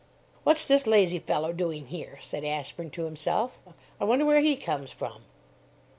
"What's 0.43 0.65
this 0.65 0.87
lazy 0.87 1.19
fellow 1.19 1.53
doing 1.53 1.85
here?" 1.85 2.17
said 2.23 2.43
Ashburn, 2.43 2.89
to 2.89 3.03
himself. 3.05 3.59
"I 3.99 4.03
wonder 4.03 4.25
where 4.25 4.41
he 4.41 4.55
comes 4.55 4.89
from?" 4.89 5.25